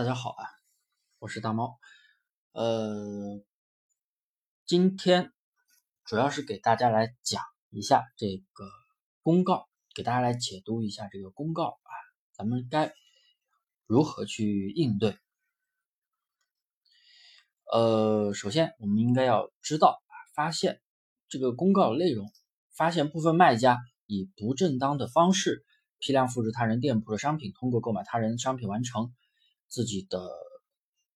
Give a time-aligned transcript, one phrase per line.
[0.00, 0.46] 大家好啊，
[1.18, 1.78] 我是大猫。
[2.52, 3.44] 呃，
[4.64, 5.30] 今天
[6.06, 8.64] 主要是给大家来讲一下这个
[9.20, 11.92] 公告，给大家来解读一下这个公告啊，
[12.32, 12.94] 咱们该
[13.86, 15.18] 如何去应对？
[17.70, 20.80] 呃，首先我们应该要知道啊，发现
[21.28, 22.32] 这个公告内容，
[22.74, 23.76] 发现部分卖家
[24.06, 25.62] 以不正当的方式
[25.98, 29.12] 批量复制他人店铺的商品，通过购买他人商品完成。
[29.70, 30.28] 自己的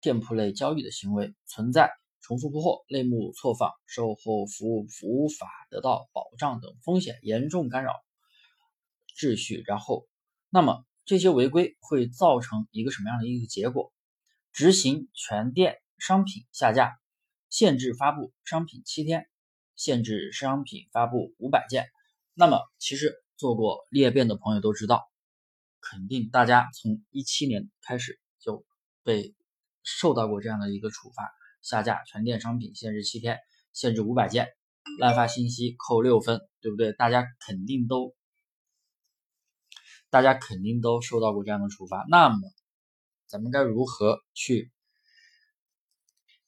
[0.00, 7.92] 店铺类交易的行为存在重复铺货、类目错放、售后服务无法得到保障等风险，严重干扰
[9.16, 9.62] 秩序。
[9.66, 10.08] 然后，
[10.48, 13.92] 那么这些违规会造成一个什么样的一个结果？
[14.52, 16.96] 执行全店商品下架，
[17.50, 19.28] 限制发布商品七天，
[19.74, 21.88] 限制商品发布五百件。
[22.32, 25.04] 那么，其实做过裂变的朋友都知道，
[25.80, 28.20] 肯定大家从一七年开始。
[29.06, 29.36] 被
[29.84, 31.30] 受到过这样的一个处罚，
[31.62, 33.38] 下架全店商品，限制七天，
[33.72, 34.48] 限制五百件，
[34.98, 36.92] 滥发信息扣六分，对不对？
[36.92, 38.16] 大家肯定都，
[40.10, 42.04] 大家肯定都受到过这样的处罚。
[42.08, 42.36] 那么，
[43.28, 44.72] 咱们该如何去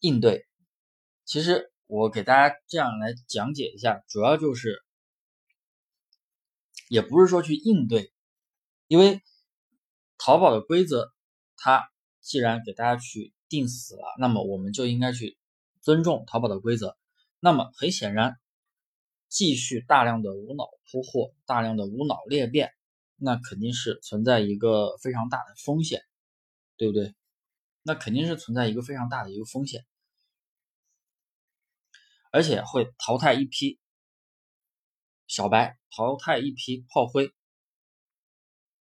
[0.00, 0.46] 应对？
[1.26, 4.82] 其实我给大家这样来讲解一下，主要就是，
[6.88, 8.14] 也不是说去应对，
[8.86, 9.20] 因为
[10.16, 11.12] 淘宝的规则。
[11.58, 11.90] 它
[12.26, 15.38] 既然给大家去定死了，那么我们就应该去
[15.80, 16.98] 尊重淘宝的规则。
[17.38, 18.36] 那么很显然，
[19.28, 22.72] 继续大量的无脑铺货、大量的无脑裂变，
[23.14, 26.02] 那肯定是存在一个非常大的风险，
[26.76, 27.14] 对不对？
[27.82, 29.86] 那肯定是存在一个非常大的一个风险，
[32.32, 33.78] 而且会淘汰一批
[35.28, 37.32] 小白，淘汰一批炮灰，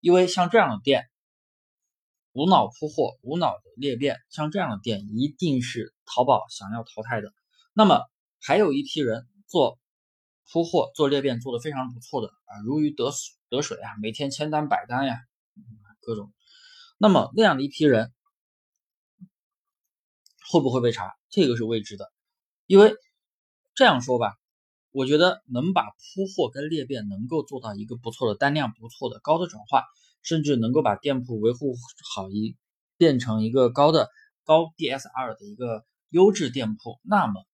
[0.00, 1.10] 因为像这样的店。
[2.36, 7.32] 无脑铺货、无脑的裂变，像这样的店一定是淘宝想要淘汰的。
[7.72, 8.02] 那么
[8.42, 9.78] 还有一批人做
[10.52, 15.16] 铺货、做裂变做的非常不错的啊，如鱼得水得水啊，每天千单百单呀，
[16.02, 16.30] 各种。
[16.98, 18.12] 那么那样的一批人
[20.52, 21.14] 会不会被查？
[21.30, 22.12] 这个是未知的，
[22.66, 22.94] 因为
[23.74, 24.34] 这样说吧，
[24.90, 29.86] 我觉得能把铺货跟裂变能够做到一个不错的单量、不错的高的转化。
[30.26, 31.76] 甚至能够把店铺维护
[32.12, 32.56] 好，一
[32.96, 34.10] 变成一个高的
[34.42, 37.46] 高 DSR 的一个优质店铺，那么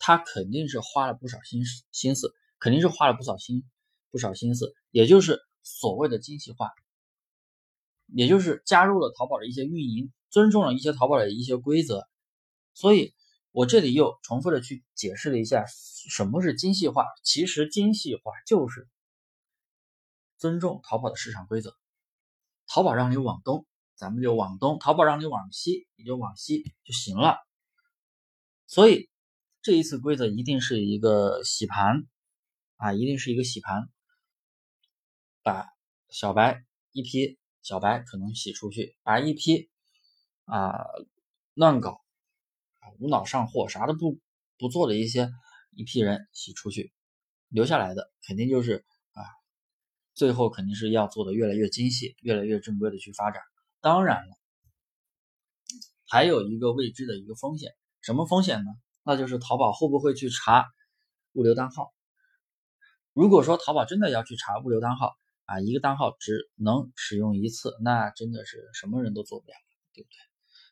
[0.00, 3.62] 他肯定是花了不少心思，心思肯定是花了不少心
[4.10, 6.72] 不少心思，也就是所谓的精细化，
[8.08, 12.08] 也就是加入了淘宝的一些运营，尊重了一些淘宝的一些规则。
[12.74, 13.14] 所以
[13.52, 15.64] 我这里又重复的去解释了一下
[16.08, 18.88] 什么是精细化，其实精细化就是。
[20.42, 21.76] 尊重淘宝的市场规则，
[22.66, 23.64] 淘宝让你往东，
[23.94, 27.38] 咱们就往东；淘宝让你往西，你就往西就行了。
[28.66, 29.08] 所以
[29.60, 32.08] 这一次规则一定是一个洗盘
[32.74, 33.88] 啊，一定是一个洗盘，
[35.44, 35.68] 把
[36.08, 39.70] 小白一批小白可能洗出去，把一批
[40.46, 40.74] 啊
[41.54, 42.02] 乱搞
[42.98, 44.18] 无脑上货啥都不
[44.58, 45.30] 不做的一些
[45.70, 46.92] 一批人洗出去，
[47.46, 48.84] 留下来的肯定就是。
[50.14, 53.42] 最后肯定是要做的越来越精细，越来越正规的去发展。
[53.80, 54.36] 当然了，
[56.08, 58.70] 还有一个未知的一个风险，什么风险呢？
[59.02, 60.66] 那就是淘宝会不会去查
[61.32, 61.92] 物流单号？
[63.12, 65.12] 如果说淘宝真的要去查物流单号
[65.44, 69.54] 啊，一个单号只能使用一次，那真的是什么人都做不了，
[69.92, 70.16] 对不对？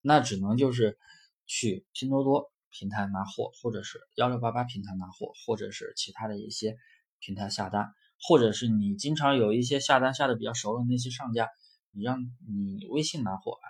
[0.00, 0.98] 那只能就是
[1.46, 6.76] 去拼多多平台拿货，或者是幺六八八平台拿货，或者是其他的一些
[7.18, 7.92] 平台下单。
[8.20, 11.50] 或者是你经常有一些下单下的比较熟的那些上家，
[11.92, 13.68] 你让你微信拿货啊，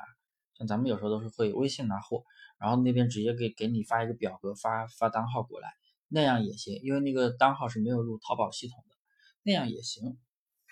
[0.56, 2.24] 像咱们有时候都是会微信拿货，
[2.58, 5.68] 然后那边直接给给你发一个表格，发发单号过来，
[6.08, 8.94] 那样也行，因为那个单号是没有入淘宝系统的，
[9.42, 10.16] 那样也行，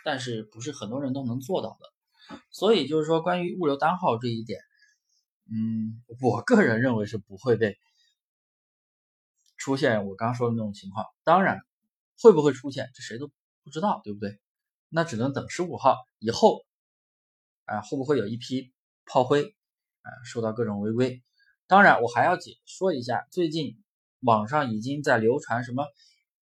[0.04, 4.60] 但是不是很多人都能做到的，所以就是说关于物流单号这一点，
[5.50, 7.76] 嗯，我个人认为是不会被
[9.56, 11.58] 出现我刚说的那种情况，当然
[12.20, 13.28] 会不会出现，这谁都。
[13.64, 14.38] 不知道对不对？
[14.88, 16.64] 那只能等十五号以后，
[17.64, 18.72] 啊，会不会有一批
[19.06, 19.42] 炮灰
[20.02, 21.22] 啊受到各种违规？
[21.66, 23.82] 当然，我还要解说一下，最近
[24.20, 25.86] 网上已经在流传什么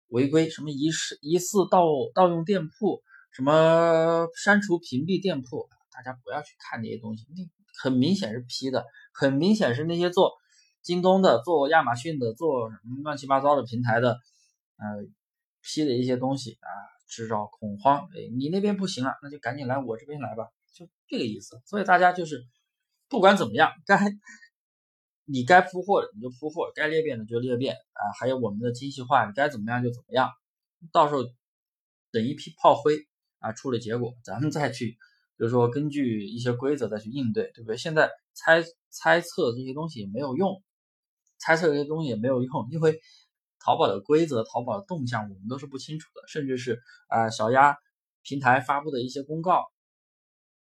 [0.09, 3.01] 违规，什么疑似疑似盗盗用店铺，
[3.31, 7.43] 什么删除屏蔽店铺，大家不要去看那些东西，那
[7.81, 10.33] 很明显是 P 的，很明显是那些做
[10.83, 14.11] 京东的、做亚马逊的、做什么乱七八糟的平台的，
[14.77, 14.85] 呃
[15.63, 16.69] ，P 的一些东西啊。
[17.07, 21.61] 制造恐慌，哎，你那边不行了，那就赶紧来我这边来吧，就这个意思。
[21.65, 22.45] 所以大家就是
[23.09, 23.99] 不管怎么样，该
[25.25, 30.29] 你该铺货的你就铺货，该裂变的就裂变啊，还有我们的精细化，你该怎么样就怎么样。
[30.91, 31.23] 到时候
[32.11, 32.97] 等一批炮灰
[33.39, 34.97] 啊出了结果，咱们再去，比
[35.43, 37.77] 如说根据一些规则再去应对，对不对？
[37.77, 40.61] 现在猜猜测这些东西也没有用，
[41.39, 42.99] 猜测这些东西也没有用，因为
[43.67, 47.75] 淘宝的规则、淘宝的动向我们都是不清楚的，甚至是啊小鸭
[48.21, 49.65] 平台发布的一些公告。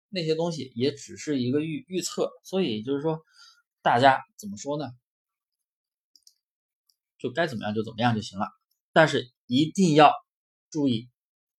[0.09, 3.25] 那些东西也只是一个预预测，所以就是说，
[3.81, 4.91] 大家怎么说呢？
[7.17, 8.45] 就该怎么样就怎么样就行了。
[8.91, 10.13] 但是一定要
[10.69, 11.09] 注意，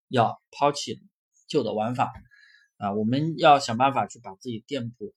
[0.07, 1.03] 要抛弃
[1.49, 2.13] 旧的玩法
[2.77, 2.93] 啊！
[2.93, 5.13] 我们要想办法去把自己店铺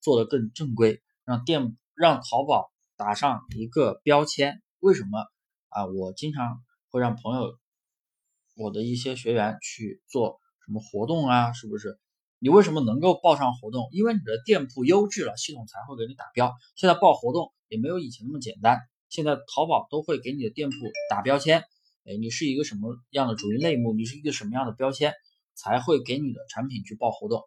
[0.00, 4.62] 做得更正规，让店让淘宝打上一个标签。
[4.78, 5.26] 为什么
[5.72, 5.86] 啊？
[5.86, 7.58] 我经常会让朋友，
[8.56, 11.52] 我的一些学员去做什么活动啊？
[11.52, 11.98] 是不是？
[12.38, 13.88] 你为什么能够报上活动？
[13.92, 16.52] 因为你的店铺优质了，系统才会给你打标。
[16.74, 20.76] 现在报活动也没有以前那么简单，现在淘宝都会给你的店铺
[21.08, 21.64] 打标签。
[22.04, 23.92] 哎，你是一个什么样的主营类目？
[23.92, 25.14] 你是一个什么样的标签，
[25.54, 27.42] 才会给你的产品去报活动？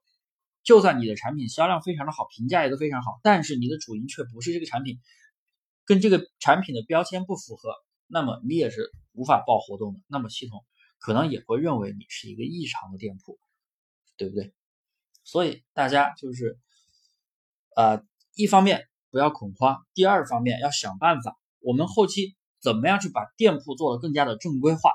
[0.63, 4.98] 就算你的产品销量非常的好，评价也都非常好，但是你的主营却不是这个产品，
[5.86, 7.75] 跟这个产品的标签不符合，
[8.07, 9.99] 那么你也是无法报活动的。
[10.07, 10.63] 那么系统
[10.99, 13.39] 可能也会认为你是一个异常的店铺，
[14.17, 14.53] 对不对？
[15.23, 16.59] 所以大家就是，
[17.75, 18.05] 呃，
[18.35, 24.91] 一方面不要恐慌，第二方面要想办法，我们后期怎么样去把店铺做得更加的正规化，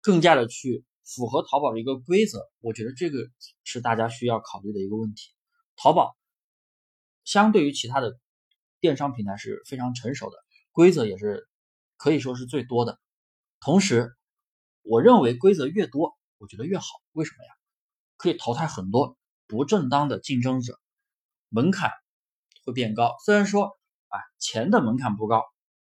[0.00, 2.48] 更加的去符合淘宝的一个规则。
[2.60, 3.18] 我觉得这个
[3.62, 5.30] 是大家需要考虑的一个问题。
[5.76, 6.16] 淘宝
[7.24, 8.18] 相对于其他的
[8.80, 10.36] 电商平台是非常成熟的，
[10.72, 11.48] 规则也是
[11.96, 12.98] 可以说是最多的。
[13.60, 14.16] 同时，
[14.82, 16.86] 我认为规则越多，我觉得越好。
[17.12, 17.50] 为什么呀？
[18.16, 20.78] 可以淘汰很多不正当的竞争者，
[21.48, 21.90] 门槛
[22.64, 23.16] 会变高。
[23.24, 23.78] 虽然说
[24.08, 25.38] 啊，钱的门槛不高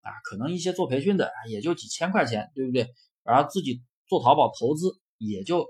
[0.01, 2.89] 啊，可能一些做培训的，也就几千块钱，对不对？
[3.23, 5.67] 然后自己做淘宝投资也就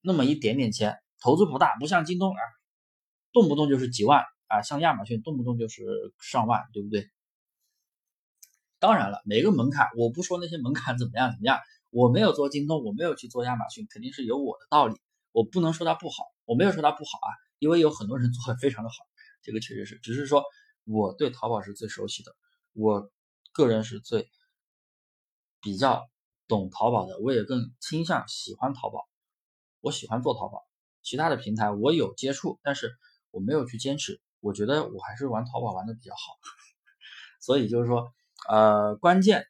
[0.00, 2.40] 那么一点点钱，投资不大，不像京东啊，
[3.32, 5.84] 动不动就是几万啊，像亚马逊动不动就是
[6.20, 7.08] 上万，对不对？
[8.78, 11.58] 当然了，每个门槛，我不说那些门槛怎么样怎么样，
[11.90, 15.00] 我没有做京东，我没有去做亚马逊，肯定是有我的道理。
[15.32, 17.28] 我不能说它不好，我没有说它不好啊，
[17.58, 18.96] 因为有很多人 做的非常的好，
[19.42, 20.44] 这个确实是，只是说
[20.84, 22.34] 我对淘宝是最熟悉的，
[22.72, 23.10] 我
[23.52, 24.30] 个人是最
[25.60, 26.08] 比较
[26.48, 29.08] 懂淘宝的，我也更倾向喜欢淘宝，
[29.80, 30.66] 我喜欢做淘宝，
[31.02, 32.94] 其他的平台我有接触，但是
[33.30, 36.38] 我没有去坚持，我觉得我还是玩淘宝玩的比较好，
[37.40, 38.12] 所以就是说，
[38.48, 39.46] 呃，关键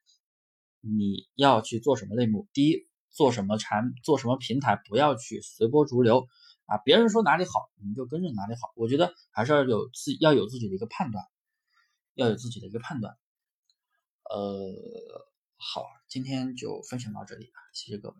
[0.81, 2.87] 你要去做什么类目，第一。
[3.17, 6.29] 做什么产做什么平台，不要去随波逐流
[6.67, 6.77] 啊！
[6.77, 8.75] 别人说哪里好，你就跟着哪里好。
[8.77, 11.25] 我觉得还是要有自要有自己的一个判断，
[12.13, 13.17] 要有自己的一个判断。
[14.25, 14.71] 呃，
[15.57, 18.17] 好，今天就分享到这里谢谢各位。